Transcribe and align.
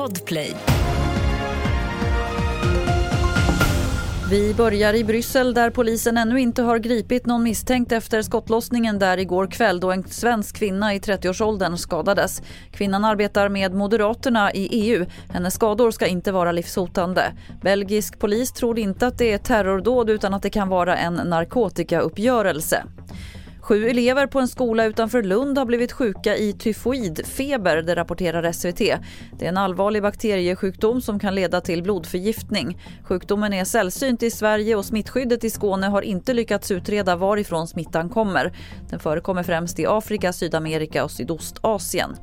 Podplay. 0.00 0.56
Vi 4.30 4.54
börjar 4.54 4.94
i 4.94 5.04
Bryssel 5.04 5.54
där 5.54 5.70
polisen 5.70 6.16
ännu 6.16 6.40
inte 6.40 6.62
har 6.62 6.78
gripit 6.78 7.26
någon 7.26 7.42
misstänkt 7.42 7.92
efter 7.92 8.22
skottlossningen 8.22 8.98
där 8.98 9.18
igår 9.18 9.46
kväll 9.46 9.80
då 9.80 9.92
en 9.92 10.04
svensk 10.04 10.56
kvinna 10.56 10.94
i 10.94 10.98
30-årsåldern 10.98 11.76
skadades. 11.76 12.42
Kvinnan 12.72 13.04
arbetar 13.04 13.48
med 13.48 13.74
Moderaterna 13.74 14.52
i 14.52 14.68
EU. 14.72 15.06
Hennes 15.30 15.54
skador 15.54 15.90
ska 15.90 16.06
inte 16.06 16.32
vara 16.32 16.52
livshotande. 16.52 17.32
Belgisk 17.62 18.18
polis 18.18 18.52
tror 18.52 18.78
inte 18.78 19.06
att 19.06 19.18
det 19.18 19.32
är 19.32 19.38
terrordåd 19.38 20.10
utan 20.10 20.34
att 20.34 20.42
det 20.42 20.50
kan 20.50 20.68
vara 20.68 20.96
en 20.96 21.14
narkotikauppgörelse. 21.14 22.84
Sju 23.70 23.88
elever 23.88 24.26
på 24.26 24.40
en 24.40 24.48
skola 24.48 24.84
utanför 24.84 25.22
Lund 25.22 25.58
har 25.58 25.64
blivit 25.64 25.92
sjuka 25.92 26.36
i 26.36 26.52
tyfoidfeber, 26.52 27.82
det 27.82 27.96
rapporterar 27.96 28.52
SVT. 28.52 28.78
Det 29.38 29.44
är 29.44 29.48
en 29.48 29.56
allvarlig 29.56 30.02
bakteriesjukdom 30.02 31.00
som 31.00 31.18
kan 31.18 31.34
leda 31.34 31.60
till 31.60 31.82
blodförgiftning. 31.82 32.78
Sjukdomen 33.04 33.52
är 33.52 33.64
sällsynt 33.64 34.22
i 34.22 34.30
Sverige 34.30 34.76
och 34.76 34.84
smittskyddet 34.84 35.44
i 35.44 35.50
Skåne 35.50 35.86
har 35.86 36.02
inte 36.02 36.34
lyckats 36.34 36.70
utreda 36.70 37.16
varifrån 37.16 37.68
smittan 37.68 38.08
kommer. 38.08 38.52
Den 38.88 39.00
förekommer 39.00 39.42
främst 39.42 39.78
i 39.78 39.86
Afrika, 39.86 40.32
Sydamerika 40.32 41.04
och 41.04 41.10
Sydostasien. 41.10 42.16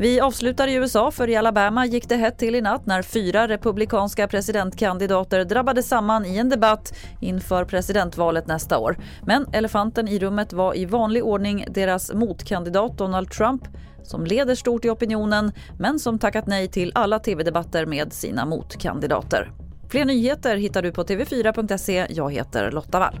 Vi 0.00 0.20
avslutar 0.20 0.68
i 0.68 0.74
USA 0.74 1.10
för 1.10 1.28
i 1.28 1.36
Alabama 1.36 1.86
gick 1.86 2.08
det 2.08 2.16
hett 2.16 2.38
till 2.38 2.54
i 2.54 2.60
natt 2.60 2.86
när 2.86 3.02
fyra 3.02 3.48
republikanska 3.48 4.28
presidentkandidater 4.28 5.44
drabbade 5.44 5.82
samman 5.82 6.26
i 6.26 6.36
en 6.36 6.48
debatt 6.48 6.94
inför 7.20 7.64
presidentvalet 7.64 8.46
nästa 8.46 8.78
år. 8.78 8.96
Men 9.26 9.46
elefanten 9.52 10.08
i 10.08 10.18
rummet 10.18 10.52
var 10.52 10.76
i 10.76 10.84
vanlig 10.84 11.24
ordning 11.24 11.64
deras 11.68 12.12
motkandidat 12.14 12.98
Donald 12.98 13.30
Trump 13.30 13.62
som 14.02 14.24
leder 14.24 14.54
stort 14.54 14.84
i 14.84 14.90
opinionen 14.90 15.52
men 15.78 15.98
som 15.98 16.18
tackat 16.18 16.46
nej 16.46 16.68
till 16.68 16.92
alla 16.94 17.18
tv-debatter 17.18 17.86
med 17.86 18.12
sina 18.12 18.46
motkandidater. 18.46 19.50
Fler 19.90 20.04
nyheter 20.04 20.56
hittar 20.56 20.82
du 20.82 20.92
på 20.92 21.02
tv4.se. 21.02 22.06
Jag 22.10 22.32
heter 22.32 22.70
Lotta 22.70 22.98
Wall. 22.98 23.20